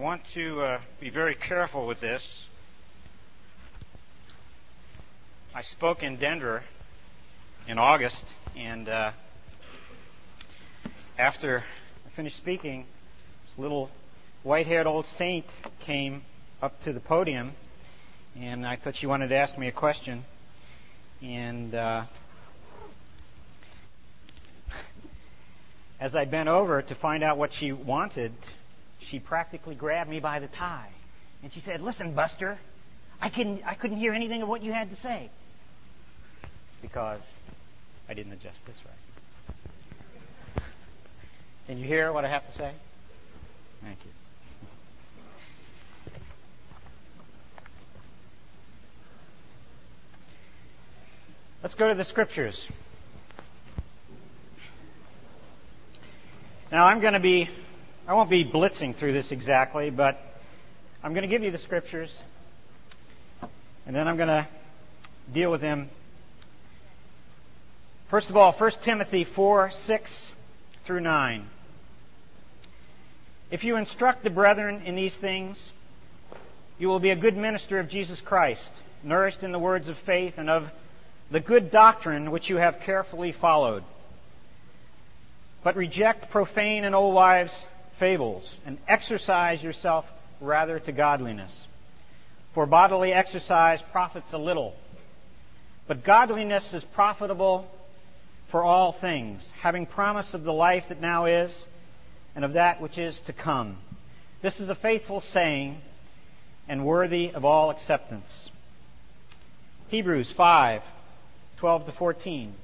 [0.00, 2.22] want to uh, be very careful with this.
[5.54, 6.62] I spoke in Denver
[7.68, 8.24] in August,
[8.56, 9.12] and uh,
[11.18, 11.58] after
[12.06, 12.86] I finished speaking,
[13.44, 13.90] this little
[14.42, 15.44] white haired old saint
[15.84, 16.22] came
[16.62, 17.52] up to the podium,
[18.34, 20.24] and I thought she wanted to ask me a question.
[21.20, 22.04] And uh,
[26.00, 28.32] as I bent over to find out what she wanted,
[29.08, 30.90] she practically grabbed me by the tie.
[31.42, 32.58] And she said, Listen, Buster,
[33.20, 35.30] I couldn't, I couldn't hear anything of what you had to say.
[36.82, 37.22] Because
[38.08, 40.64] I didn't adjust this right.
[41.66, 42.72] Can you hear what I have to say?
[43.82, 44.10] Thank you.
[51.62, 52.66] Let's go to the scriptures.
[56.72, 57.50] Now I'm going to be
[58.10, 60.20] I won't be blitzing through this exactly, but
[61.00, 62.10] I'm going to give you the scriptures,
[63.86, 64.48] and then I'm going to
[65.32, 65.88] deal with them.
[68.08, 70.32] First of all, 1 Timothy 4 6
[70.84, 71.46] through 9.
[73.52, 75.70] If you instruct the brethren in these things,
[76.80, 78.72] you will be a good minister of Jesus Christ,
[79.04, 80.68] nourished in the words of faith and of
[81.30, 83.84] the good doctrine which you have carefully followed.
[85.62, 87.54] But reject profane and old wives'
[88.00, 90.04] fables, and exercise yourself
[90.40, 91.52] rather to godliness.
[92.54, 94.74] For bodily exercise profits a little,
[95.86, 97.70] but godliness is profitable
[98.50, 101.66] for all things, having promise of the life that now is
[102.34, 103.76] and of that which is to come.
[104.42, 105.80] This is a faithful saying
[106.68, 108.48] and worthy of all acceptance.
[109.88, 110.82] Hebrews 5,
[111.58, 112.54] 12 to 14.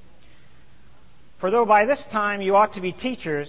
[1.38, 3.48] For though by this time you ought to be teachers,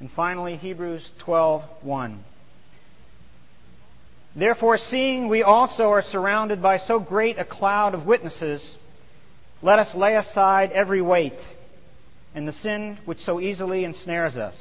[0.00, 2.18] And finally, Hebrews 12:1.
[4.34, 8.76] Therefore, seeing we also are surrounded by so great a cloud of witnesses,
[9.62, 11.40] let us lay aside every weight
[12.34, 14.54] and the sin which so easily ensnares us.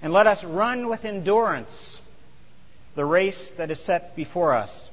[0.00, 1.98] And let us run with endurance
[2.94, 4.88] the race that is set before us.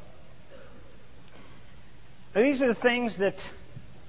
[2.34, 3.36] Now, these are the things that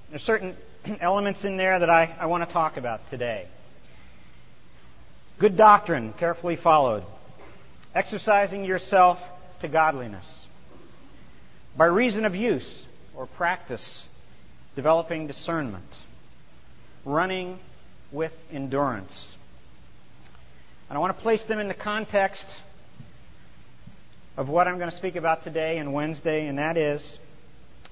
[0.09, 0.57] there's certain
[0.99, 3.47] elements in there that I, I want to talk about today.
[5.41, 7.03] Good doctrine, carefully followed.
[7.95, 9.19] Exercising yourself
[9.61, 10.25] to godliness.
[11.75, 12.71] By reason of use
[13.15, 14.05] or practice,
[14.75, 15.91] developing discernment.
[17.05, 17.57] Running
[18.11, 19.29] with endurance.
[20.89, 22.45] And I want to place them in the context
[24.37, 27.01] of what I'm going to speak about today and Wednesday, and that is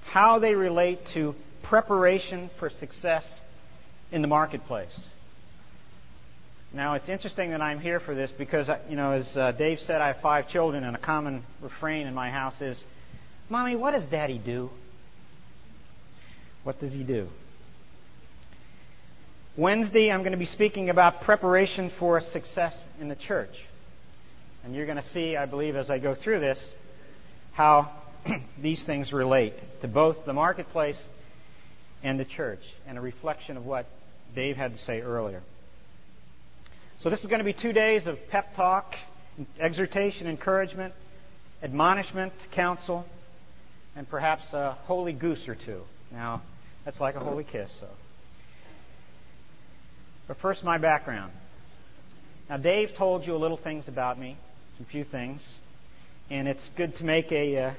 [0.04, 1.34] how they relate to
[1.64, 3.24] preparation for success
[4.12, 4.96] in the marketplace.
[6.72, 10.00] Now, it's interesting that I'm here for this because, you know, as uh, Dave said,
[10.00, 12.84] I have five children, and a common refrain in my house is,
[13.48, 14.70] Mommy, what does Daddy do?
[16.62, 17.28] What does he do?
[19.56, 23.66] Wednesday, I'm going to be speaking about preparation for success in the church.
[24.62, 26.64] And you're going to see, I believe, as I go through this,
[27.52, 27.90] how
[28.62, 31.02] these things relate to both the marketplace
[32.04, 33.86] and the church, and a reflection of what
[34.36, 35.42] Dave had to say earlier.
[37.02, 38.94] So this is going to be two days of pep talk,
[39.58, 40.92] exhortation, encouragement,
[41.62, 43.06] admonishment, counsel,
[43.96, 45.80] and perhaps a holy goose or two.
[46.12, 46.42] Now,
[46.84, 47.86] that's like a holy kiss, so.
[50.28, 51.32] But first, my background.
[52.50, 54.36] Now, Dave told you a little things about me,
[54.76, 55.40] some few things,
[56.28, 57.72] and it's good to make a uh,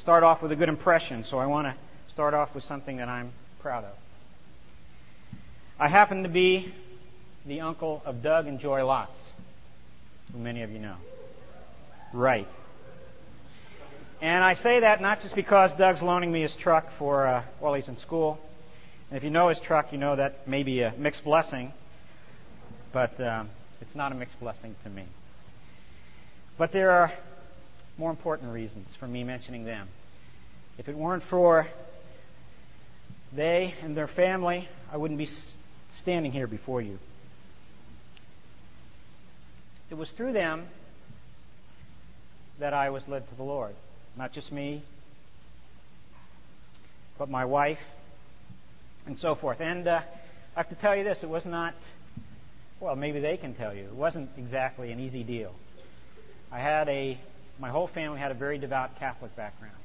[0.00, 1.24] start off with a good impression.
[1.24, 1.74] So I want to
[2.10, 3.92] start off with something that I'm proud of.
[5.78, 6.72] I happen to be
[7.46, 9.08] the uncle of Doug and Joy Lotz,
[10.32, 10.96] who many of you know.
[12.12, 12.48] Right.
[14.20, 17.74] And I say that not just because Doug's loaning me his truck for uh, while
[17.74, 18.38] he's in school.
[19.10, 21.72] And if you know his truck, you know that may be a mixed blessing,
[22.92, 23.50] but um,
[23.80, 25.04] it's not a mixed blessing to me.
[26.56, 27.12] But there are
[27.98, 29.88] more important reasons for me mentioning them.
[30.78, 31.66] If it weren't for
[33.34, 35.28] they and their family, I wouldn't be
[36.00, 36.98] standing here before you.
[39.92, 40.68] It was through them
[42.58, 43.74] that I was led to the Lord.
[44.16, 44.82] Not just me,
[47.18, 47.76] but my wife,
[49.04, 49.60] and so forth.
[49.60, 50.00] And uh,
[50.56, 51.74] I have to tell you this, it was not,
[52.80, 55.52] well, maybe they can tell you, it wasn't exactly an easy deal.
[56.50, 57.20] I had a,
[57.60, 59.76] my whole family had a very devout Catholic background.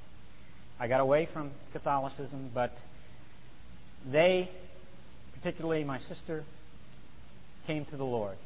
[0.80, 2.72] I got away from Catholicism, but
[4.10, 4.50] they,
[5.34, 6.46] particularly my sister,
[7.66, 8.38] came to the Lord,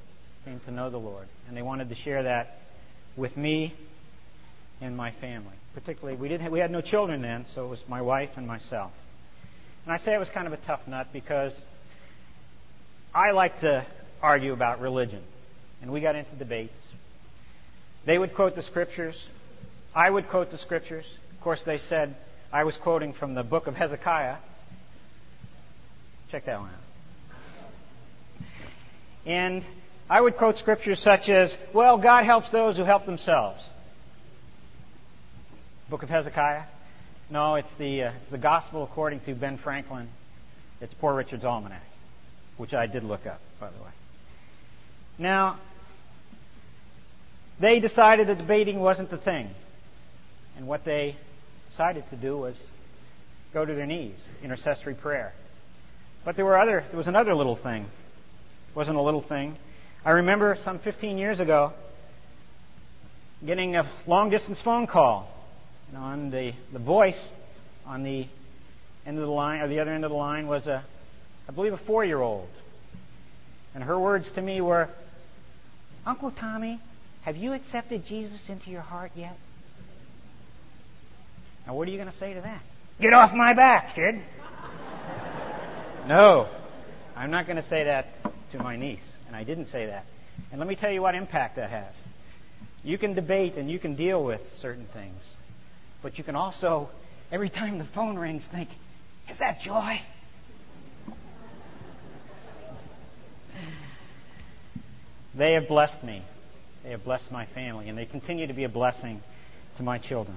[0.45, 2.59] came to know the Lord, and they wanted to share that
[3.15, 3.73] with me
[4.81, 5.53] and my family.
[5.73, 8.47] Particularly, we didn't have, we had no children then, so it was my wife and
[8.47, 8.91] myself.
[9.85, 11.53] And I say it was kind of a tough nut because
[13.13, 13.85] I like to
[14.21, 15.21] argue about religion,
[15.81, 16.73] and we got into debates.
[18.05, 19.15] They would quote the scriptures.
[19.93, 21.05] I would quote the scriptures.
[21.31, 22.15] Of course, they said
[22.51, 24.37] I was quoting from the book of Hezekiah.
[26.31, 26.75] Check that one out.
[29.25, 29.63] And
[30.11, 33.63] I would quote scriptures such as, well, God helps those who help themselves.
[35.89, 36.63] Book of Hezekiah?
[37.29, 40.09] No, it's the, uh, it's the Gospel according to Ben Franklin.
[40.81, 41.81] It's Poor Richard's Almanac,
[42.57, 43.89] which I did look up, by the way.
[45.17, 45.59] Now,
[47.61, 49.49] they decided that debating wasn't the thing.
[50.57, 51.15] And what they
[51.69, 52.57] decided to do was
[53.53, 55.31] go to their knees, intercessory prayer.
[56.25, 57.83] But there were other, there was another little thing.
[57.83, 59.55] It wasn't a little thing.
[60.03, 61.73] I remember some 15 years ago
[63.45, 65.31] getting a long distance phone call
[65.89, 67.21] and on the, the voice
[67.85, 68.27] on the
[69.05, 70.83] end of the line, or the other end of the line, was a,
[71.47, 72.47] I believe, a four year old.
[73.75, 74.89] And her words to me were,
[76.05, 76.79] Uncle Tommy,
[77.21, 79.37] have you accepted Jesus into your heart yet?
[81.67, 82.61] Now, what are you going to say to that?
[82.99, 84.19] Get off my back, kid.
[86.07, 86.47] no,
[87.15, 88.07] I'm not going to say that
[88.51, 88.99] to my niece,
[89.31, 90.05] and I didn't say that.
[90.51, 91.95] And let me tell you what impact that has.
[92.83, 95.21] You can debate and you can deal with certain things.
[96.01, 96.89] But you can also,
[97.31, 98.67] every time the phone rings, think,
[99.29, 100.01] is that joy?
[105.33, 106.23] They have blessed me.
[106.83, 109.21] They have blessed my family, and they continue to be a blessing
[109.77, 110.35] to my children.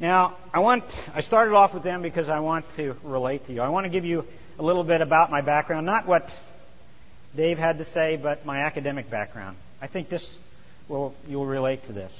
[0.00, 3.60] Now, I want, I started off with them because I want to relate to you.
[3.60, 4.24] I want to give you
[4.58, 6.30] a little bit about my background, not what
[7.36, 9.56] Dave had to say, but my academic background.
[9.80, 10.28] I think this
[10.88, 12.12] will, you'll relate to this.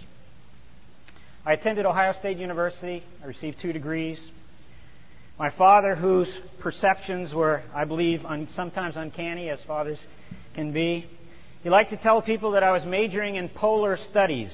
[1.45, 3.03] I attended Ohio State University.
[3.23, 4.21] I received two degrees.
[5.39, 6.29] My father, whose
[6.59, 9.99] perceptions were, I believe, un- sometimes uncanny, as fathers
[10.55, 11.07] can be,
[11.63, 14.53] he liked to tell people that I was majoring in polar studies.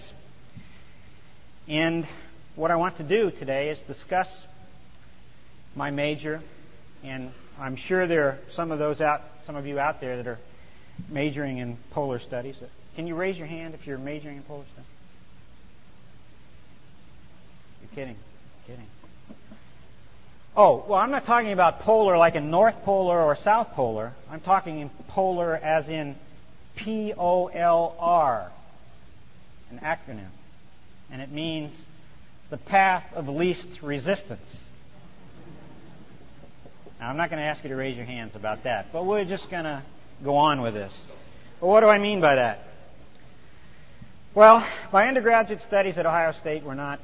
[1.67, 2.07] And
[2.55, 4.29] what I want to do today is discuss
[5.75, 6.41] my major,
[7.03, 10.27] and I'm sure there are some of those out, some of you out there that
[10.27, 10.39] are
[11.09, 12.56] majoring in polar studies.
[12.97, 14.91] Can you raise your hand if you're majoring in polar studies?
[17.83, 18.17] You're kidding.
[18.67, 18.87] Kidding.
[20.56, 24.12] Oh, well, I'm not talking about polar like in North Polar or South Polar.
[24.31, 26.15] I'm talking in polar as in
[26.77, 28.50] P O L R,
[29.71, 30.31] an acronym.
[31.11, 31.73] And it means
[32.50, 34.57] the path of least resistance.
[37.05, 39.27] Now, I'm not going to ask you to raise your hands about that, but we're
[39.27, 39.83] just going to
[40.25, 40.99] go on with this.
[41.61, 42.67] But what do I mean by that?
[44.33, 47.00] Well, my undergraduate studies at Ohio State were not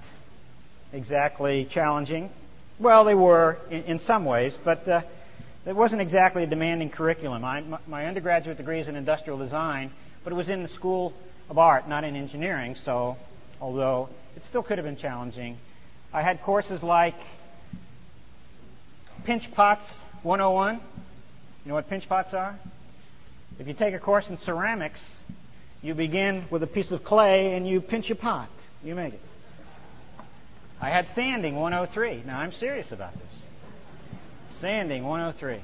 [0.95, 2.31] exactly challenging.
[2.79, 5.03] Well, they were in, in some ways, but uh,
[5.67, 7.45] it wasn't exactly a demanding curriculum.
[7.45, 9.91] I, my, my undergraduate degree is in industrial design,
[10.25, 11.13] but it was in the School
[11.51, 13.19] of Art, not in engineering, so
[13.61, 15.59] although it still could have been challenging.
[16.11, 17.17] I had courses like
[19.25, 19.87] Pinch Pots
[20.23, 20.75] 101.
[20.75, 22.59] You know what pinch pots are?
[23.59, 25.05] If you take a course in ceramics,
[25.83, 28.49] you begin with a piece of clay and you pinch a pot.
[28.83, 29.21] You make it.
[30.81, 32.23] I had sanding 103.
[32.27, 34.59] Now I'm serious about this.
[34.61, 35.59] Sanding 103.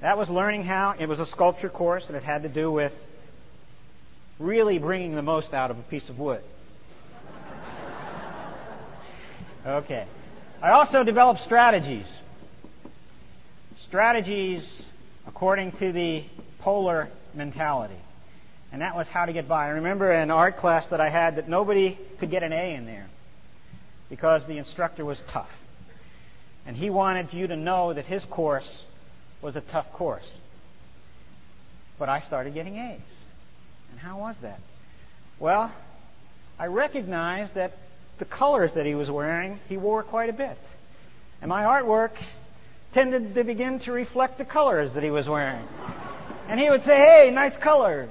[0.00, 2.92] That was learning how, it was a sculpture course and it had to do with
[4.38, 6.42] really bringing the most out of a piece of wood.
[9.66, 10.06] Okay.
[10.62, 12.06] I also developed strategies.
[13.84, 14.62] Strategies
[15.26, 16.24] according to the
[16.58, 17.94] polar mentality.
[18.70, 19.66] And that was how to get by.
[19.66, 22.84] I remember an art class that I had that nobody could get an A in
[22.84, 23.06] there
[24.10, 25.50] because the instructor was tough.
[26.66, 28.70] And he wanted you to know that his course
[29.40, 30.30] was a tough course.
[31.98, 33.00] But I started getting A's.
[33.92, 34.60] And how was that?
[35.38, 35.72] Well,
[36.58, 37.78] I recognized that
[38.20, 40.56] the colors that he was wearing, he wore quite a bit.
[41.42, 42.12] And my artwork
[42.92, 45.66] tended to begin to reflect the colors that he was wearing.
[46.46, 48.10] And he would say, Hey, nice colors.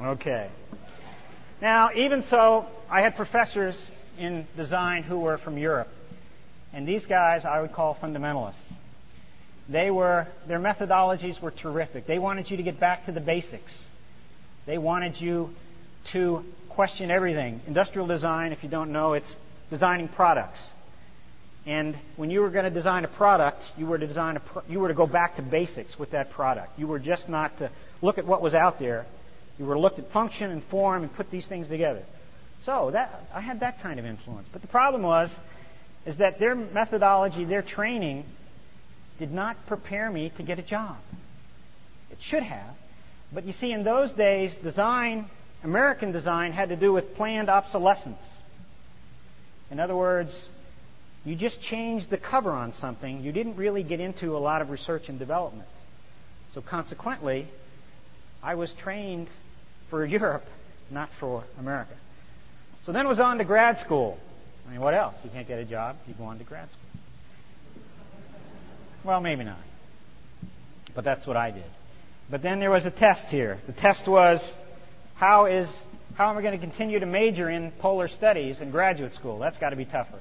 [0.00, 0.48] Okay.
[1.60, 3.76] Now, even so, I had professors
[4.16, 5.92] in design who were from Europe.
[6.72, 8.54] And these guys I would call fundamentalists.
[9.68, 12.06] They were, their methodologies were terrific.
[12.06, 13.76] They wanted you to get back to the basics.
[14.66, 15.54] They wanted you
[16.12, 17.60] to question everything.
[17.66, 19.36] Industrial design, if you don't know, it's
[19.70, 20.60] designing products.
[21.66, 24.62] And when you were going to design a product, you were to design a pro-
[24.70, 26.78] you were to go back to basics with that product.
[26.78, 27.70] You were just not to
[28.00, 29.04] look at what was out there.
[29.58, 32.04] You were to look at function and form and put these things together.
[32.64, 34.48] So that I had that kind of influence.
[34.50, 35.30] But the problem was
[36.06, 38.24] is that their methodology, their training
[39.18, 40.96] did not prepare me to get a job.
[42.10, 42.74] It should have.
[43.32, 45.28] But you see, in those days, design,
[45.62, 48.22] American design, had to do with planned obsolescence.
[49.70, 50.32] In other words,
[51.24, 53.22] you just changed the cover on something.
[53.22, 55.68] You didn't really get into a lot of research and development.
[56.54, 57.46] So consequently,
[58.42, 59.28] I was trained
[59.90, 60.46] for Europe,
[60.90, 61.94] not for America.
[62.86, 64.18] So then it was on to grad school.
[64.66, 65.14] I mean, what else?
[65.22, 66.87] You can't get a job, you go on to grad school.
[69.08, 69.56] Well, maybe not.
[70.94, 71.64] But that's what I did.
[72.28, 73.58] But then there was a test here.
[73.66, 74.38] The test was
[75.14, 75.66] how is
[76.16, 79.38] how am I going to continue to major in polar studies in graduate school?
[79.38, 80.18] That's got to be tougher.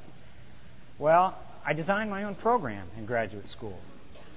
[1.00, 3.78] Well, I designed my own program in graduate school,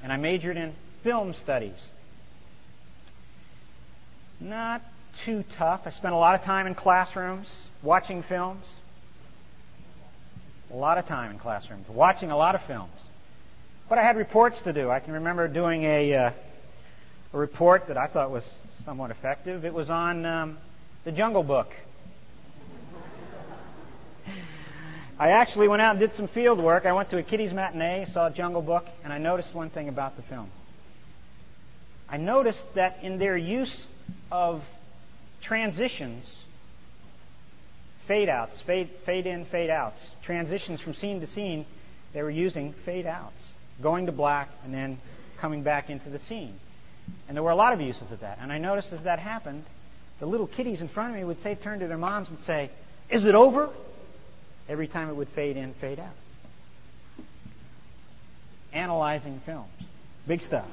[0.03, 1.79] and I majored in film studies.
[4.41, 4.83] Not
[5.25, 5.83] too tough.
[5.85, 7.49] I spent a lot of time in classrooms
[7.85, 8.67] watching films.
[10.73, 12.91] A lot of time in classrooms, watching a lot of films.
[13.91, 14.89] But I had reports to do.
[14.89, 16.31] I can remember doing a, uh,
[17.33, 18.45] a report that I thought was
[18.85, 19.65] somewhat effective.
[19.65, 20.59] It was on um,
[21.03, 21.73] the Jungle Book.
[25.19, 26.87] I actually went out and did some field work.
[26.87, 30.15] I went to a kiddies matinee, saw Jungle Book, and I noticed one thing about
[30.15, 30.53] the film.
[32.09, 33.89] I noticed that in their use
[34.31, 34.63] of
[35.43, 36.33] transitions,
[38.07, 41.67] fade outs, fade, fade in, fade outs, transitions from scene to scene,
[42.13, 43.40] they were using fade outs
[43.83, 44.99] going to black, and then
[45.39, 46.55] coming back into the scene.
[47.29, 48.39] And there were a lot of uses of that.
[48.41, 49.65] And I noticed as that happened,
[50.21, 52.71] the little kiddies in front of me would say, turn to their moms and say,
[53.09, 53.71] Is it over?
[54.69, 56.13] Every time it would fade in, fade out.
[58.73, 59.73] Analyzing films.
[60.27, 60.67] Big stuff.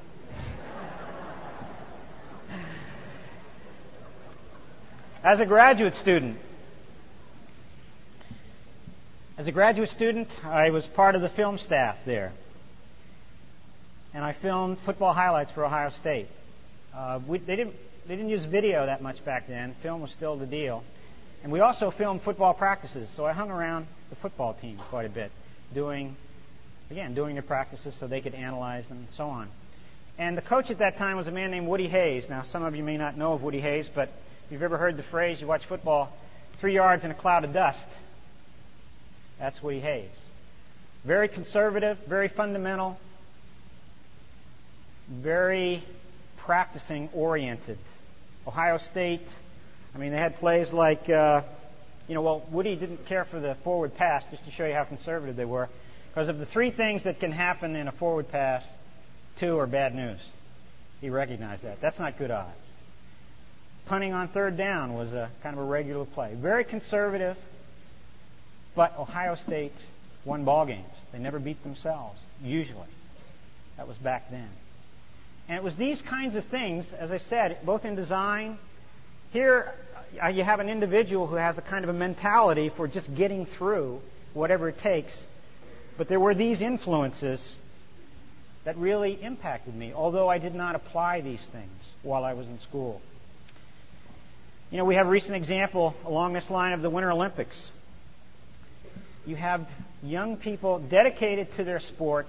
[5.23, 6.37] As a graduate student,
[9.37, 12.33] as a graduate student, I was part of the film staff there
[14.17, 16.27] and I filmed football highlights for Ohio State.
[16.91, 17.75] Uh, we, they didn't
[18.07, 19.75] they didn't use video that much back then.
[19.83, 20.83] Film was still the deal,
[21.43, 23.07] and we also filmed football practices.
[23.15, 25.31] So I hung around the football team quite a bit,
[25.71, 26.15] doing
[26.89, 29.49] again doing their practices so they could analyze them and so on.
[30.17, 32.27] And the coach at that time was a man named Woody Hayes.
[32.27, 34.09] Now some of you may not know of Woody Hayes, but
[34.47, 36.11] if you've ever heard the phrase, you watch football,
[36.59, 37.85] three yards in a cloud of dust.
[39.37, 40.09] That's Woody Hayes.
[41.05, 42.99] Very conservative, very fundamental,
[45.09, 45.83] very
[46.37, 47.77] practicing oriented.
[48.47, 49.27] Ohio State,
[49.93, 51.41] I mean, they had plays like, uh,
[52.07, 54.83] you know, well, Woody didn't care for the forward pass, just to show you how
[54.83, 55.67] conservative they were.
[56.09, 58.65] Because of the three things that can happen in a forward pass,
[59.37, 60.19] two are bad news.
[61.01, 61.81] He recognized that.
[61.81, 62.55] That's not good odds.
[63.85, 66.33] Punting on third down was a kind of a regular play.
[66.33, 67.37] Very conservative,
[68.75, 69.75] but Ohio State
[70.25, 70.85] won ball games.
[71.11, 72.87] They never beat themselves, usually.
[73.77, 74.49] That was back then.
[75.47, 78.57] And it was these kinds of things, as I said, both in design.
[79.31, 79.73] Here,
[80.21, 83.45] uh, you have an individual who has a kind of a mentality for just getting
[83.45, 84.01] through
[84.33, 85.23] whatever it takes.
[85.97, 87.55] But there were these influences
[88.65, 91.71] that really impacted me, although I did not apply these things
[92.03, 93.01] while I was in school.
[94.69, 97.71] You know, we have a recent example along this line of the Winter Olympics.
[99.25, 99.65] You have
[100.03, 102.27] young people dedicated to their sport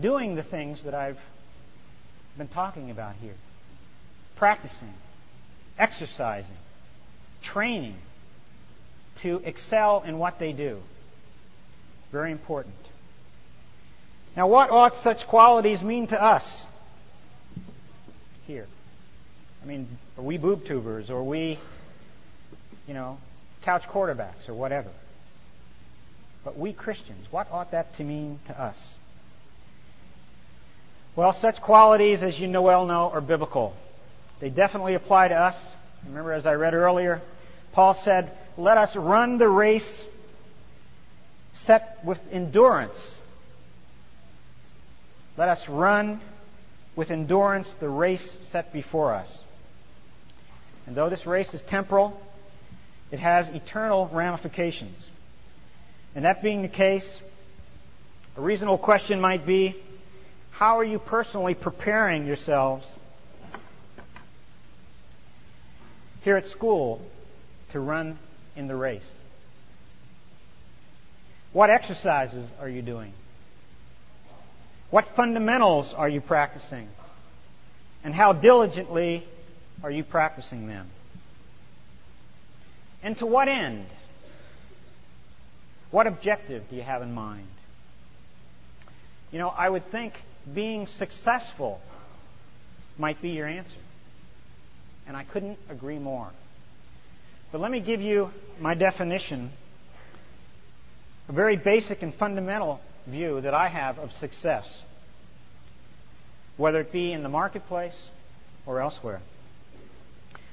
[0.00, 1.18] doing the things that I've
[2.38, 3.34] been talking about here
[4.36, 4.92] practicing,
[5.78, 6.56] exercising,
[7.42, 7.96] training
[9.20, 10.80] to excel in what they do.
[12.10, 12.74] Very important.
[14.36, 16.62] Now, what ought such qualities mean to us
[18.48, 18.66] here?
[19.62, 19.86] I mean,
[20.18, 21.58] are we boob tubers or we,
[22.88, 23.18] you know,
[23.62, 24.90] couch quarterbacks or whatever?
[26.44, 28.76] But we Christians, what ought that to mean to us?
[31.14, 33.76] Well, such qualities, as you know well know, are biblical.
[34.40, 35.58] They definitely apply to us.
[36.06, 37.20] Remember, as I read earlier,
[37.72, 40.04] Paul said, Let us run the race
[41.54, 43.16] set with endurance.
[45.36, 46.20] Let us run
[46.96, 49.38] with endurance the race set before us.
[50.86, 52.20] And though this race is temporal,
[53.10, 54.98] it has eternal ramifications.
[56.14, 57.20] And that being the case,
[58.36, 59.76] a reasonable question might be,
[60.52, 62.86] how are you personally preparing yourselves
[66.22, 67.02] here at school
[67.72, 68.18] to run
[68.54, 69.02] in the race?
[71.52, 73.12] What exercises are you doing?
[74.90, 76.88] What fundamentals are you practicing?
[78.04, 79.24] And how diligently
[79.82, 80.88] are you practicing them?
[83.02, 83.86] And to what end?
[85.90, 87.46] What objective do you have in mind?
[89.30, 90.14] You know, I would think
[90.52, 91.80] being successful
[92.98, 93.78] might be your answer.
[95.06, 96.28] And I couldn't agree more.
[97.50, 98.30] But let me give you
[98.60, 99.50] my definition,
[101.28, 104.82] a very basic and fundamental view that I have of success,
[106.56, 107.96] whether it be in the marketplace
[108.64, 109.20] or elsewhere.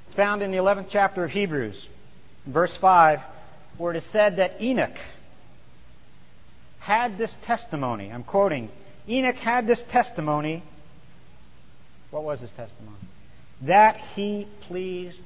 [0.07, 1.87] It's found in the 11th chapter of Hebrews,
[2.45, 3.21] verse 5,
[3.77, 4.97] where it is said that Enoch
[6.79, 8.11] had this testimony.
[8.11, 8.69] I'm quoting
[9.09, 10.61] Enoch had this testimony.
[12.11, 12.97] What was his testimony?
[13.61, 15.19] That he pleased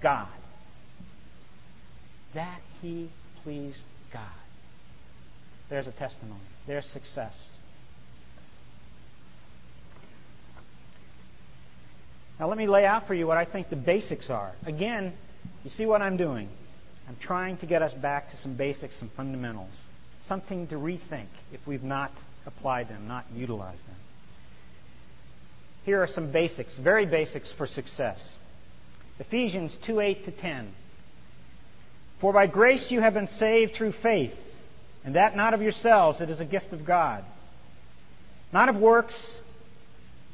[0.00, 0.28] God.
[2.34, 3.08] That he
[3.42, 3.80] pleased
[4.12, 4.22] God.
[5.68, 6.40] There's a testimony.
[6.66, 7.34] There's success.
[12.38, 14.52] Now, let me lay out for you what I think the basics are.
[14.64, 15.12] Again,
[15.64, 16.48] you see what I'm doing?
[17.08, 19.74] I'm trying to get us back to some basics, some fundamentals,
[20.26, 22.12] something to rethink if we've not
[22.46, 23.96] applied them, not utilize them.
[25.84, 28.22] Here are some basics, very basics for success.
[29.18, 30.68] Ephesians 2 8 to 10.
[32.20, 34.36] For by grace you have been saved through faith,
[35.04, 37.24] and that not of yourselves, it is a gift of God.
[38.52, 39.16] Not of works,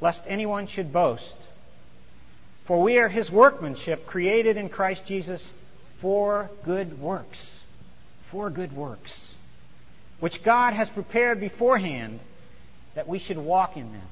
[0.00, 1.36] lest anyone should boast.
[2.64, 5.48] For we are his workmanship, created in Christ Jesus
[6.00, 7.50] for good works.
[8.30, 9.32] For good works.
[10.20, 12.20] Which God has prepared beforehand
[12.94, 14.08] that we should walk in them.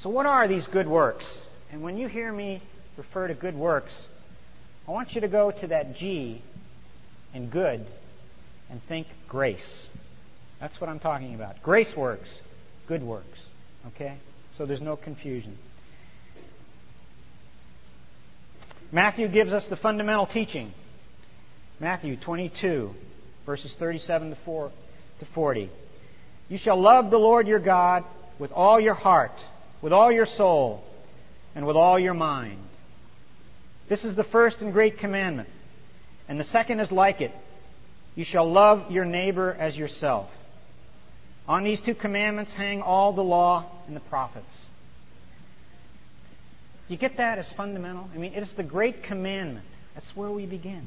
[0.00, 1.24] So, what are these good works?
[1.72, 2.60] And when you hear me
[2.96, 3.94] refer to good works,
[4.86, 6.42] I want you to go to that G
[7.32, 7.86] in good
[8.70, 9.86] and think grace.
[10.60, 11.62] That's what I'm talking about.
[11.62, 12.28] Grace works,
[12.86, 13.38] good works.
[13.88, 14.14] Okay?
[14.56, 15.56] So there's no confusion.
[18.92, 20.72] Matthew gives us the fundamental teaching.
[21.80, 22.94] Matthew 22,
[23.46, 25.70] verses 37 to 40.
[26.48, 28.04] You shall love the Lord your God
[28.38, 29.38] with all your heart,
[29.80, 30.84] with all your soul,
[31.54, 32.58] and with all your mind.
[33.88, 35.48] This is the first and great commandment.
[36.28, 37.32] And the second is like it.
[38.14, 40.30] You shall love your neighbor as yourself.
[41.46, 44.46] On these two commandments hang all the law and the prophets.
[46.88, 48.08] You get that as fundamental?
[48.14, 49.64] I mean, it is the great commandment.
[49.94, 50.86] That's where we begin.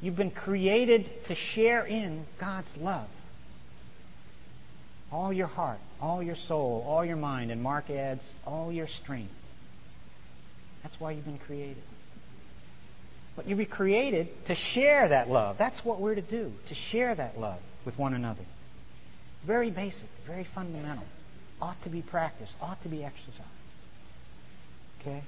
[0.00, 3.08] You've been created to share in God's love.
[5.10, 9.32] All your heart, all your soul, all your mind, and Mark adds, all your strength.
[10.82, 11.82] That's why you've been created.
[13.36, 15.58] But you've been created to share that love.
[15.58, 18.44] That's what we're to do, to share that love with one another.
[19.44, 21.04] Very basic, very fundamental.
[21.60, 23.42] Ought to be practiced, ought to be exercised.
[25.00, 25.22] Okay?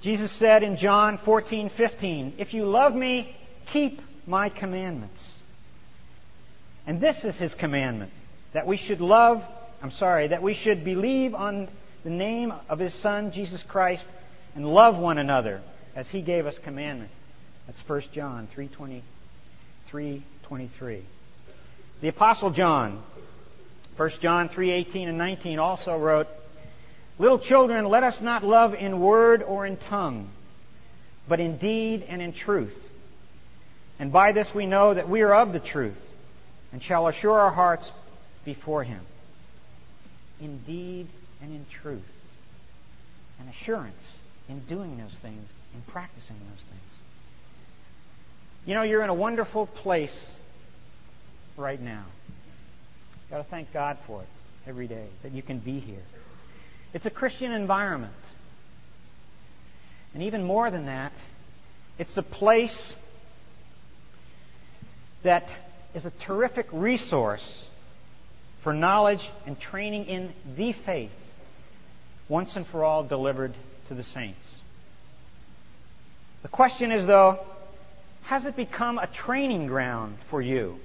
[0.00, 3.36] Jesus said in John 14, 15, If you love me,
[3.66, 5.22] keep my commandments.
[6.86, 8.10] And this is his commandment
[8.52, 9.44] that we should love,
[9.82, 11.68] I'm sorry, that we should believe on
[12.02, 14.06] the name of his Son, Jesus Christ,
[14.54, 15.60] and love one another
[15.94, 17.10] as he gave us commandment.
[17.66, 19.02] That's 1 John 3.20,
[19.92, 21.02] 3.23.
[22.00, 23.02] The Apostle John,
[23.96, 26.26] 1 John 3.18 and 19 also wrote,
[27.20, 30.30] Little children, let us not love in word or in tongue,
[31.28, 32.74] but in deed and in truth.
[33.98, 36.00] And by this we know that we are of the truth,
[36.72, 37.92] and shall assure our hearts
[38.46, 39.02] before Him.
[40.40, 41.08] In deed
[41.42, 42.00] and in truth.
[43.38, 44.12] An assurance
[44.48, 46.80] in doing those things, in practicing those things.
[48.64, 50.18] You know, you're in a wonderful place
[51.58, 52.04] right now.
[53.12, 54.28] You've got to thank God for it
[54.66, 56.00] every day, that you can be here.
[56.92, 58.12] It's a Christian environment.
[60.14, 61.12] And even more than that,
[61.98, 62.94] it's a place
[65.22, 65.48] that
[65.94, 67.64] is a terrific resource
[68.62, 71.12] for knowledge and training in the faith,
[72.28, 73.54] once and for all delivered
[73.88, 74.38] to the saints.
[76.42, 77.38] The question is, though,
[78.22, 80.78] has it become a training ground for you?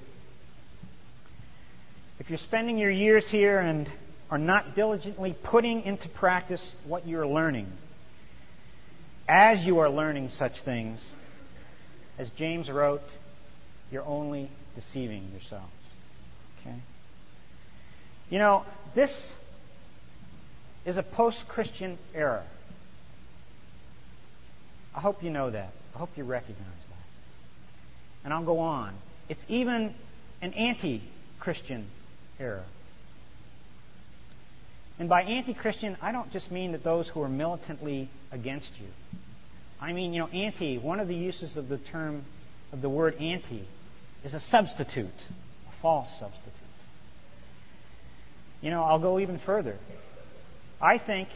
[2.19, 3.89] If you're spending your years here and
[4.29, 7.71] are not diligently putting into practice what you're learning.
[9.27, 10.99] As you are learning such things,
[12.17, 13.03] as James wrote,
[13.91, 15.71] you're only deceiving yourselves.
[16.59, 16.75] Okay?
[18.29, 19.31] You know, this
[20.85, 22.43] is a post Christian era.
[24.95, 25.71] I hope you know that.
[25.95, 26.57] I hope you recognize
[26.89, 27.05] that.
[28.23, 28.93] And I'll go on.
[29.29, 29.93] It's even
[30.41, 31.01] an anti
[31.39, 31.85] Christian
[32.39, 32.63] era.
[34.97, 38.87] And by anti Christian, I don't just mean that those who are militantly against you.
[39.81, 42.23] I mean, you know, anti, one of the uses of the term,
[42.71, 43.67] of the word anti,
[44.23, 45.09] is a substitute,
[45.69, 46.53] a false substitute.
[48.61, 49.77] You know, I'll go even further.
[50.81, 51.29] I think,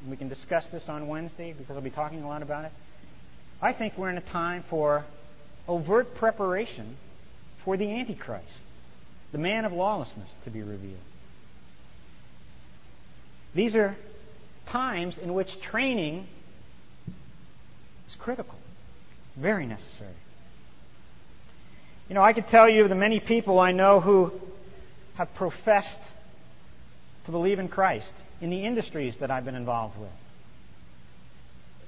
[0.00, 2.72] and we can discuss this on Wednesday because I'll be talking a lot about it.
[3.60, 5.04] I think we're in a time for
[5.68, 6.96] overt preparation
[7.64, 8.60] for the Antichrist,
[9.32, 10.98] the man of lawlessness to be revealed.
[13.54, 13.96] These are
[14.66, 16.26] times in which training
[18.08, 18.58] is critical,
[19.36, 20.10] very necessary.
[22.08, 24.32] You know, I could tell you the many people I know who
[25.14, 25.98] have professed
[27.26, 30.10] to believe in Christ in the industries that I've been involved with.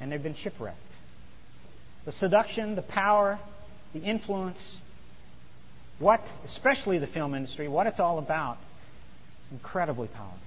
[0.01, 0.79] And they've been shipwrecked.
[2.05, 3.39] The seduction, the power,
[3.93, 4.77] the influence,
[5.99, 8.59] what, especially the film industry, what it's all about,
[9.51, 10.39] incredibly powerful.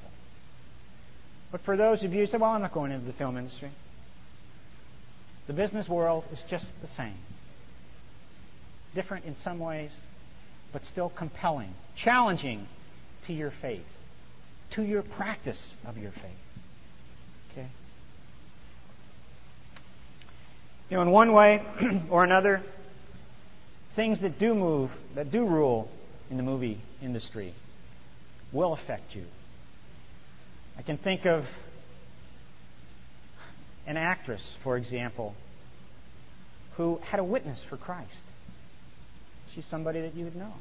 [1.51, 3.71] But for those of you who say, well, I'm not going into the film industry,
[5.47, 7.17] the business world is just the same.
[8.93, 9.91] Different in some ways,
[10.71, 12.67] but still compelling, challenging
[13.25, 13.85] to your faith,
[14.71, 16.23] to your practice of your faith.
[17.51, 17.67] Okay?
[20.89, 21.63] You know, in one way
[22.09, 22.61] or another,
[23.95, 25.89] things that do move, that do rule
[26.29, 27.53] in the movie industry
[28.51, 29.25] will affect you.
[30.79, 31.45] I can think of
[33.85, 35.35] an actress, for example,
[36.77, 38.21] who had a witness for Christ.
[39.53, 40.53] She's somebody that you would know.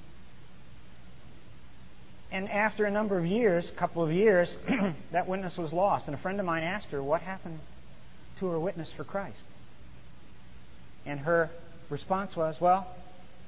[2.33, 4.57] And after a number of years, a couple of years,
[5.13, 6.09] that witness was lost.
[6.09, 7.61] And a friend of mine asked her, What happened
[8.41, 9.37] to her witness for Christ?
[11.07, 11.49] And her
[11.91, 12.89] response was, Well,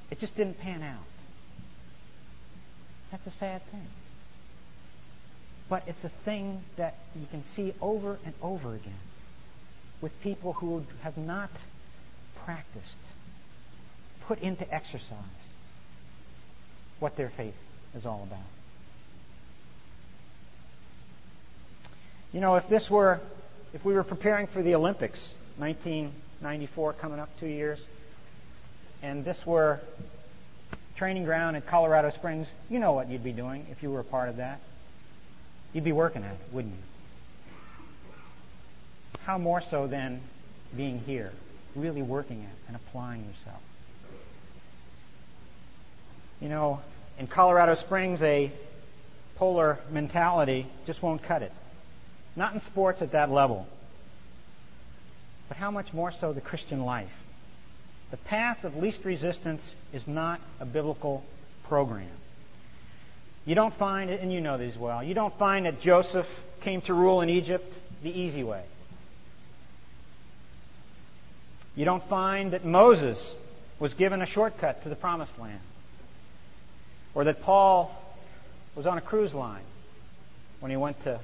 [0.09, 1.03] it just didn't pan out.
[3.11, 3.89] That's a sad thing.
[5.71, 8.93] But it's a thing that you can see over and over again
[10.01, 11.51] with people who have not
[12.45, 12.97] practiced,
[14.27, 15.15] put into exercise
[16.99, 17.55] what their faith
[17.97, 18.39] is all about.
[22.33, 23.21] You know, if this were,
[23.73, 25.29] if we were preparing for the Olympics,
[25.59, 27.79] 1994 coming up two years,
[29.03, 29.81] and this were
[30.97, 34.05] training ground in Colorado Springs, you know what you'd be doing if you were a
[34.05, 34.61] part of that.
[35.73, 36.83] You'd be working at it, wouldn't you?
[39.25, 40.21] How more so than
[40.77, 41.33] being here,
[41.77, 43.61] really working at and applying yourself.
[46.41, 46.81] You know,
[47.19, 48.51] in Colorado Springs, a
[49.37, 51.53] polar mentality just won't cut it.
[52.35, 53.67] Not in sports at that level.
[55.49, 57.13] But how much more so the Christian life?
[58.11, 61.25] The path of least resistance is not a biblical
[61.65, 62.09] program.
[63.47, 66.27] You don't find and you know these well, you don't find that Joseph
[66.61, 68.63] came to rule in Egypt the easy way.
[71.75, 73.19] You don't find that Moses
[73.79, 75.61] was given a shortcut to the promised land.
[77.15, 77.97] Or that Paul
[78.75, 79.63] was on a cruise line
[80.61, 81.19] when he went to,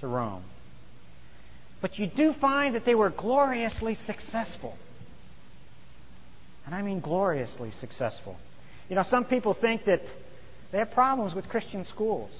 [0.00, 0.42] to Rome.
[1.80, 4.76] But you do find that they were gloriously successful.
[6.66, 8.36] And I mean gloriously successful.
[8.88, 10.02] You know, some people think that
[10.70, 12.30] they have problems with Christian schools.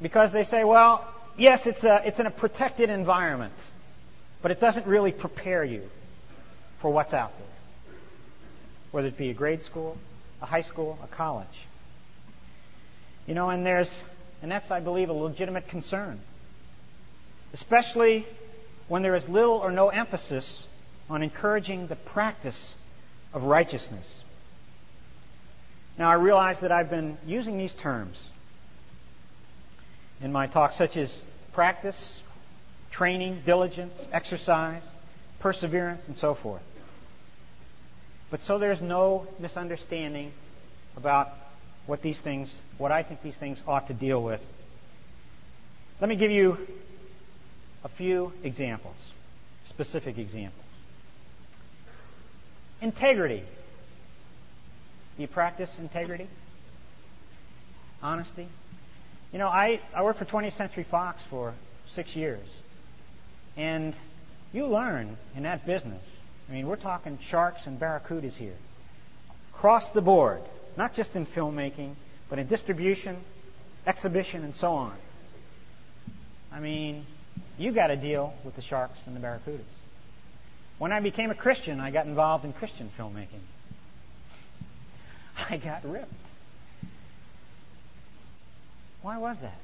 [0.00, 3.54] Because they say, well, yes, it's, a, it's in a protected environment,
[4.42, 5.88] but it doesn't really prepare you
[6.80, 7.96] for what's out there.
[8.90, 9.96] Whether it be a grade school,
[10.40, 11.46] a high school, a college.
[13.26, 13.90] You know, and there's,
[14.42, 16.20] and that's, I believe, a legitimate concern.
[17.52, 18.26] Especially
[18.88, 20.62] when there is little or no emphasis
[21.10, 22.74] on encouraging the practice
[23.32, 24.06] of righteousness.
[25.98, 28.16] Now, I realize that I've been using these terms
[30.22, 31.20] in my talk, such as
[31.52, 32.20] practice,
[32.92, 34.82] training, diligence, exercise,
[35.40, 36.62] perseverance, and so forth.
[38.30, 40.32] But so there's no misunderstanding
[40.96, 41.32] about
[41.86, 44.40] what these things, what I think these things ought to deal with.
[46.00, 46.58] Let me give you
[47.82, 48.94] a few examples,
[49.68, 50.64] specific examples.
[52.80, 53.42] Integrity.
[55.18, 56.28] Do you practice integrity?
[58.00, 58.46] Honesty?
[59.32, 61.54] You know, I, I worked for 20th Century Fox for
[61.92, 62.46] six years.
[63.56, 63.94] And
[64.52, 66.04] you learn in that business.
[66.48, 68.54] I mean, we're talking sharks and barracudas here.
[69.56, 70.40] Across the board,
[70.76, 71.94] not just in filmmaking,
[72.30, 73.16] but in distribution,
[73.88, 74.94] exhibition, and so on.
[76.52, 77.04] I mean,
[77.58, 79.64] you got to deal with the sharks and the barracudas.
[80.78, 83.42] When I became a Christian, I got involved in Christian filmmaking.
[85.50, 86.12] I got ripped.
[89.02, 89.58] Why was that?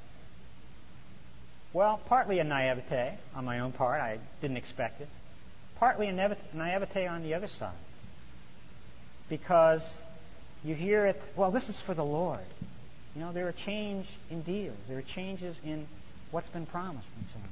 [1.72, 4.00] Well, partly a naivete on my own part.
[4.00, 5.08] I didn't expect it.
[5.76, 7.72] Partly a naivete on the other side.
[9.28, 9.82] Because
[10.64, 12.38] you hear it, well, this is for the Lord.
[13.14, 14.76] You know, there are change in deals.
[14.88, 15.86] There are changes in
[16.30, 17.48] what's been promised and so on.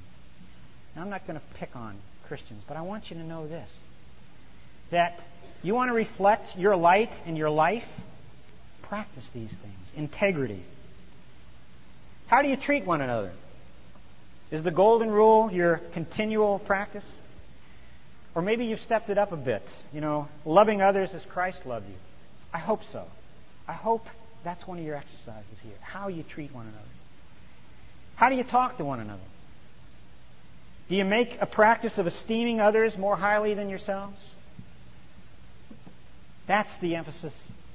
[0.94, 1.96] Now, I'm not going to pick on
[2.28, 3.68] Christians, but I want you to know this.
[4.90, 5.20] That
[5.62, 7.88] you want to reflect your light in your life,
[8.82, 9.78] practice these things.
[9.96, 10.62] Integrity.
[12.26, 13.32] How do you treat one another?
[14.50, 17.04] Is the golden rule your continual practice?
[18.34, 19.66] Or maybe you've stepped it up a bit.
[19.92, 21.94] You know, loving others as Christ loved you.
[22.52, 23.04] I hope so.
[23.68, 24.06] I hope
[24.44, 25.74] that's one of your exercises here.
[25.80, 26.78] How you treat one another.
[28.16, 29.20] How do you talk to one another?
[30.88, 34.20] Do you make a practice of esteeming others more highly than yourselves?
[36.46, 37.34] That's the emphasis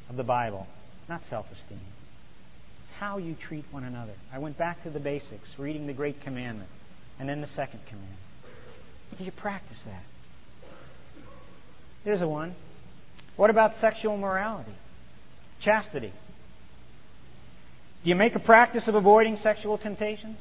[0.09, 0.67] of the Bible,
[1.09, 1.79] not self esteem.
[1.79, 4.13] It's how you treat one another.
[4.33, 6.69] I went back to the basics, reading the Great Commandment,
[7.19, 8.19] and then the Second Commandment.
[9.17, 10.03] Do you practice that?
[12.03, 12.55] Here's a one.
[13.35, 14.71] What about sexual morality?
[15.59, 16.11] Chastity.
[18.03, 20.37] Do you make a practice of avoiding sexual temptations?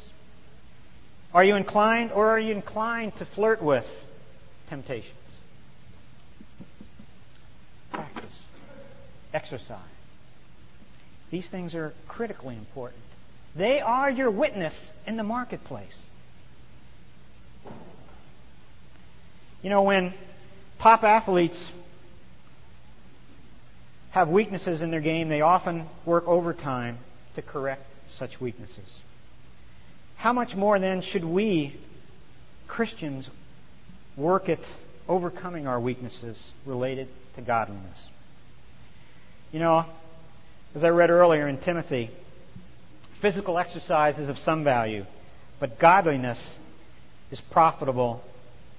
[1.35, 3.87] Are you inclined or are you inclined to flirt with
[4.69, 5.13] temptations?
[7.93, 8.39] Practice.
[9.35, 9.96] Exercise.
[11.31, 13.03] These things are critically important.
[13.55, 15.97] They are your witness in the marketplace.
[19.63, 20.13] You know, when
[20.79, 21.67] top athletes
[24.11, 26.99] have weaknesses in their game, they often work overtime
[27.35, 27.85] to correct
[28.17, 28.89] such weaknesses.
[30.17, 31.77] How much more then should we,
[32.67, 33.29] Christians,
[34.17, 34.61] work at
[35.09, 37.99] overcoming our weaknesses related to godliness?
[39.53, 39.87] You know,
[40.77, 42.11] as I read earlier in Timothy,
[43.21, 45.07] physical exercise is of some value,
[45.59, 46.55] but godliness
[47.31, 48.23] is profitable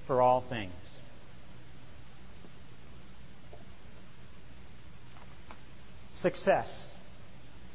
[0.06, 0.72] for all things.
[6.20, 6.86] Success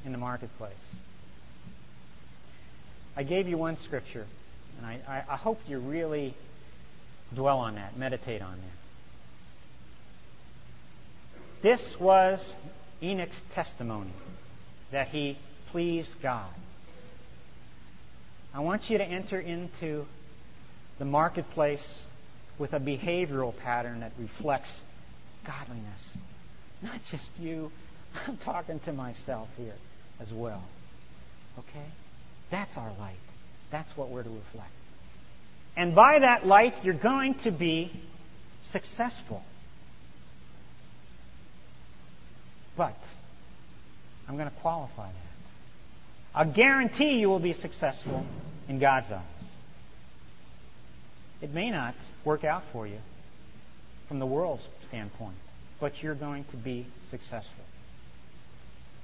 [0.06, 0.72] in the marketplace.
[3.18, 4.26] I gave you one scripture,
[4.78, 6.34] and I, I, I hope you really
[7.36, 8.78] dwell on that, meditate on that.
[11.62, 12.42] This was
[13.04, 14.14] Enoch's testimony
[14.92, 15.38] that he
[15.72, 16.50] pleased God.
[18.54, 20.06] I want you to enter into
[21.00, 22.04] the marketplace
[22.58, 24.82] with a behavioral pattern that reflects
[25.44, 26.02] godliness.
[26.82, 27.72] Not just you.
[28.28, 29.74] I'm talking to myself here
[30.22, 30.64] as well.
[31.60, 31.86] Okay?
[32.52, 33.16] That's our light.
[33.72, 34.70] That's what we're to reflect.
[35.76, 37.92] And by that light, you're going to be
[38.72, 39.44] successful.
[42.76, 42.98] But
[44.28, 45.34] I'm going to qualify that.
[46.36, 48.26] I guarantee you will be successful
[48.68, 49.22] in God's eyes.
[51.42, 52.98] It may not work out for you
[54.08, 55.36] from the world's standpoint,
[55.80, 57.64] but you're going to be successful.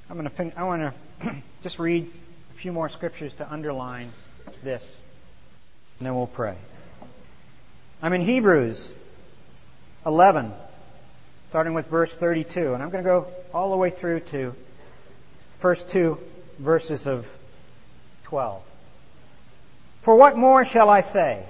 [0.10, 2.10] I'm going to fin- I want to just read
[2.56, 4.12] a few more scriptures to underline
[4.64, 4.82] this,
[6.00, 6.56] and then we'll pray.
[8.02, 8.94] I'm in Hebrews
[10.06, 10.54] 11,
[11.50, 14.56] starting with verse 32, and I'm going to go all the way through to
[15.58, 16.20] first two
[16.60, 17.28] verses of
[18.26, 18.62] 12.
[20.04, 21.44] For what more shall I say?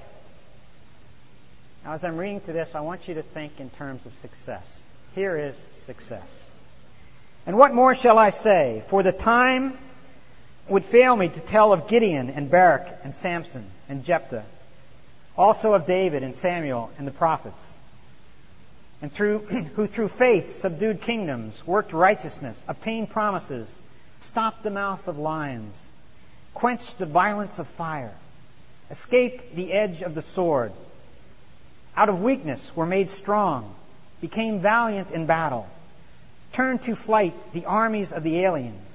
[1.83, 4.83] Now, as I'm reading to this, I want you to think in terms of success.
[5.15, 6.27] Here is success.
[7.45, 8.83] And what more shall I say?
[8.87, 9.77] For the time
[10.69, 14.45] would fail me to tell of Gideon and Barak and Samson and Jephthah,
[15.37, 17.75] also of David and Samuel and the prophets,
[19.01, 19.39] and through,
[19.75, 23.79] who through faith subdued kingdoms, worked righteousness, obtained promises,
[24.21, 25.75] stopped the mouths of lions,
[26.53, 28.13] quenched the violence of fire,
[28.91, 30.71] escaped the edge of the sword,
[31.95, 33.73] out of weakness were made strong,
[34.21, 35.67] became valiant in battle,
[36.53, 38.89] turned to flight the armies of the aliens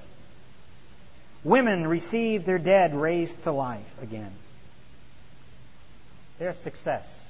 [1.45, 4.31] Women received their dead raised to life again.
[6.39, 7.23] Their success.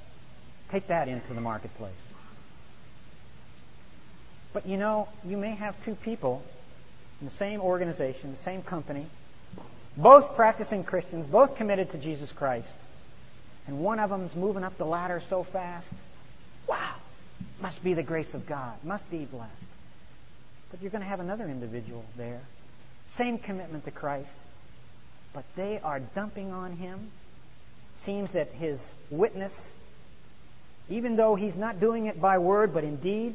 [0.70, 1.92] Take that into the marketplace.
[4.56, 6.42] But you know, you may have two people
[7.20, 9.04] in the same organization, the same company,
[9.98, 12.78] both practicing Christians, both committed to Jesus Christ.
[13.66, 15.92] And one of them's moving up the ladder so fast.
[16.66, 16.94] Wow.
[17.60, 18.72] Must be the grace of God.
[18.82, 19.52] Must be blessed.
[20.70, 22.40] But you're going to have another individual there.
[23.08, 24.38] Same commitment to Christ.
[25.34, 27.10] But they are dumping on him.
[27.98, 29.70] Seems that his witness,
[30.88, 33.34] even though he's not doing it by word, but in deed,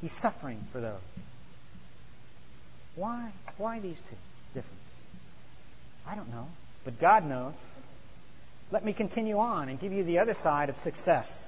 [0.00, 1.00] he's suffering for those.
[2.96, 3.32] Why?
[3.56, 4.16] Why these two
[4.54, 4.78] differences?
[6.06, 6.48] I don't know.
[6.84, 7.54] But God knows.
[8.72, 11.46] Let me continue on and give you the other side of success.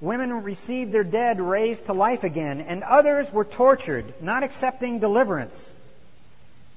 [0.00, 5.72] Women received their dead raised to life again, and others were tortured, not accepting deliverance,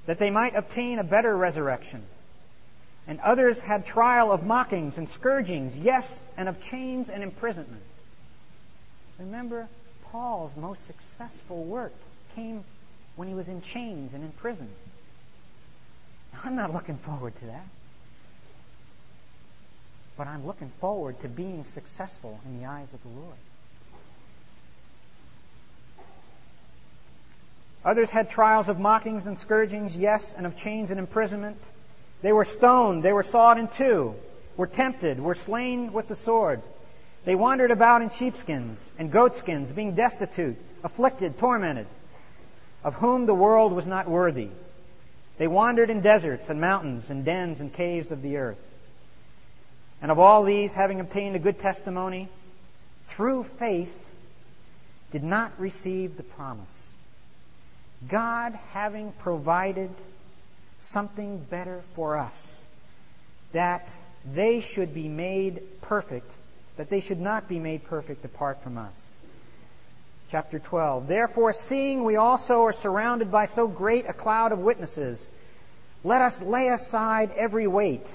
[0.06, 2.04] that they might obtain a better resurrection.
[3.08, 7.84] And others had trial of mockings and scourgings, yes, and of chains and imprisonment.
[9.18, 9.68] Remember,
[10.12, 11.94] Paul's most successful work
[12.36, 12.64] came
[13.16, 14.70] when he was in chains and in prison.
[16.44, 17.66] I'm not looking forward to that.
[20.18, 23.38] But I'm looking forward to being successful in the eyes of the Lord.
[27.86, 31.58] Others had trials of mockings and scourgings, yes, and of chains and imprisonment.
[32.22, 34.16] They were stoned, they were sawed in two,
[34.56, 36.62] were tempted, were slain with the sword.
[37.26, 41.88] They wandered about in sheepskins and goatskins, being destitute, afflicted, tormented
[42.84, 44.50] of whom the world was not worthy.
[45.38, 48.64] They wandered in deserts and mountains and dens and caves of the earth.
[50.02, 52.30] And of all these, having obtained a good testimony,
[53.06, 54.10] through faith,
[55.12, 56.94] did not receive the promise.
[58.08, 59.90] God having provided
[60.80, 62.58] something better for us,
[63.54, 63.96] that
[64.34, 66.32] they should be made perfect,
[66.78, 69.02] that they should not be made perfect apart from us
[70.32, 71.08] chapter 12.
[71.08, 75.26] Therefore, seeing we also are surrounded by so great a cloud of witnesses,
[76.04, 78.08] let us lay aside every weight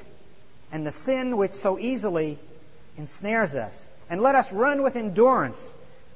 [0.70, 2.38] and the sin which so easily
[2.96, 5.72] ensnares us, and let us run with endurance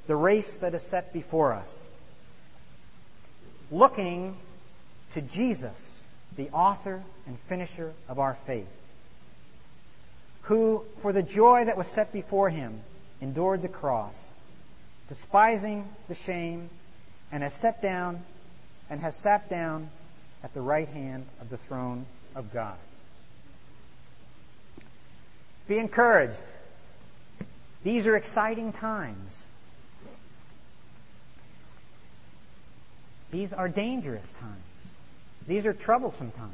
[0.07, 1.87] the race that is set before us.
[3.71, 4.37] Looking
[5.15, 5.96] to Jesus,
[6.37, 8.69] the author and finisher of our faith,
[10.43, 12.81] who, for the joy that was set before him,
[13.21, 14.23] endured the cross
[15.09, 16.69] despising the shame,
[17.31, 18.23] and has sat down
[18.91, 19.89] and has sat down
[20.43, 22.77] at the right hand of the throne of God.
[25.69, 26.37] Be encouraged.
[27.83, 29.47] These are exciting times.
[33.33, 34.66] These are dangerous times.
[35.47, 36.53] These are troublesome times.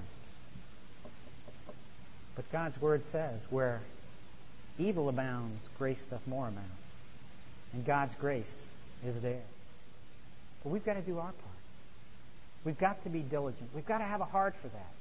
[2.35, 3.81] But God's Word says, where
[4.79, 6.67] evil abounds, grace doth more abound.
[7.73, 8.55] And God's grace
[9.07, 9.43] is there.
[10.63, 11.37] But we've got to do our part.
[12.65, 13.71] We've got to be diligent.
[13.75, 14.93] We've got to have a heart for that.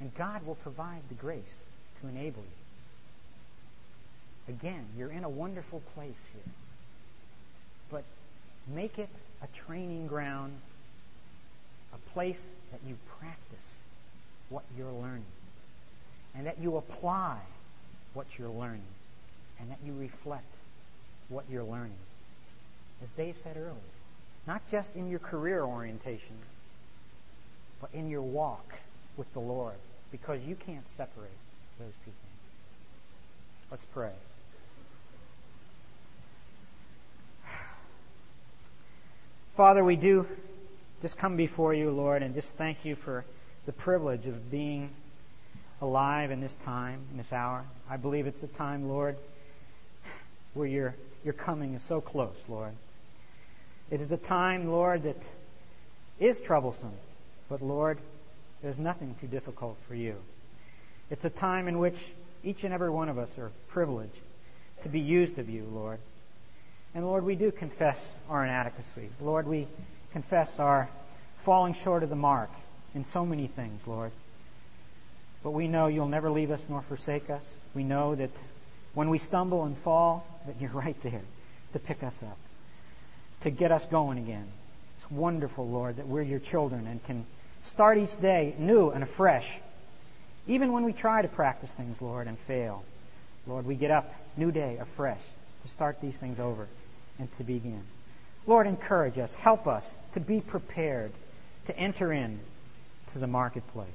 [0.00, 1.54] And God will provide the grace
[2.00, 2.48] to enable you.
[4.54, 6.52] Again, you're in a wonderful place here.
[7.90, 8.04] But
[8.68, 9.08] make it
[9.42, 10.52] a training ground,
[11.94, 13.40] a place that you practice
[14.48, 15.24] what you're learning,
[16.34, 17.38] and that you apply
[18.12, 18.82] what you're learning
[19.60, 20.44] and that you reflect
[21.28, 21.96] what you're learning.
[23.02, 23.72] As Dave said earlier,
[24.46, 26.36] not just in your career orientation,
[27.80, 28.74] but in your walk
[29.16, 29.76] with the Lord,
[30.10, 31.30] because you can't separate
[31.78, 32.16] those two things.
[33.70, 34.12] Let's pray.
[39.56, 40.26] Father, we do
[41.04, 43.26] just come before you, Lord, and just thank you for
[43.66, 44.88] the privilege of being
[45.82, 47.62] alive in this time, in this hour.
[47.90, 49.18] I believe it's a time, Lord,
[50.54, 52.72] where your, your coming is so close, Lord.
[53.90, 55.18] It is a time, Lord, that
[56.20, 56.94] is troublesome,
[57.50, 57.98] but Lord,
[58.62, 60.16] there's nothing too difficult for you.
[61.10, 62.02] It's a time in which
[62.42, 64.22] each and every one of us are privileged
[64.84, 65.98] to be used of you, Lord.
[66.94, 69.10] And Lord, we do confess our inadequacy.
[69.20, 69.68] Lord, we
[70.14, 70.88] confess our
[71.44, 72.48] falling short of the mark
[72.94, 74.12] in so many things, Lord.
[75.42, 77.44] But we know you'll never leave us nor forsake us.
[77.74, 78.30] We know that
[78.94, 81.20] when we stumble and fall, that you're right there
[81.72, 82.38] to pick us up,
[83.42, 84.46] to get us going again.
[84.96, 87.26] It's wonderful, Lord, that we're your children and can
[87.64, 89.52] start each day new and afresh.
[90.46, 92.84] Even when we try to practice things, Lord, and fail,
[93.48, 95.22] Lord, we get up new day afresh
[95.62, 96.68] to start these things over
[97.18, 97.82] and to begin.
[98.46, 101.12] Lord, encourage us, help us to be prepared
[101.66, 102.40] to enter in
[103.12, 103.88] to the marketplace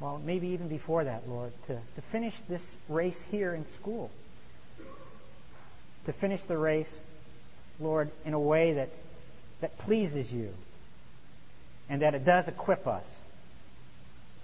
[0.00, 4.10] well, maybe even before that, Lord, to, to finish this race here in school.
[6.06, 7.00] To finish the race,
[7.80, 8.90] Lord, in a way that
[9.60, 10.54] that pleases you
[11.88, 13.18] and that it does equip us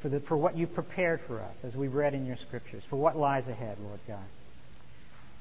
[0.03, 2.97] for, the, for what you've prepared for us, as we read in your scriptures, for
[2.97, 4.18] what lies ahead, Lord God.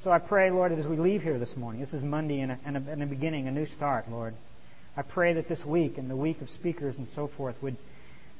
[0.03, 2.51] So I pray, Lord, that as we leave here this morning, this is Monday and
[2.51, 4.33] a, and, a, and a beginning, a new start, Lord.
[4.97, 7.77] I pray that this week and the week of speakers and so forth would,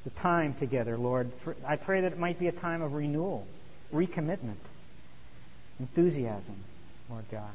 [0.04, 3.48] the time together, Lord, for, I pray that it might be a time of renewal,
[3.94, 4.58] recommitment,
[5.80, 6.56] enthusiasm,
[7.10, 7.54] Lord God,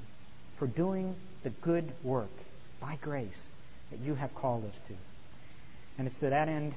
[0.56, 2.32] for doing the good work
[2.80, 3.48] by grace
[3.90, 4.94] that you have called us to.
[5.98, 6.72] And it's to that end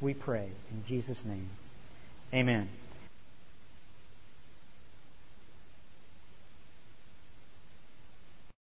[0.00, 0.48] we pray.
[0.72, 1.48] In Jesus' name,
[2.34, 2.68] amen.